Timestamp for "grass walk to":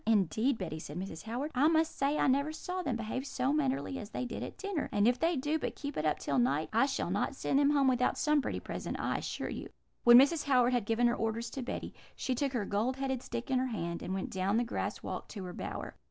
14.63-15.43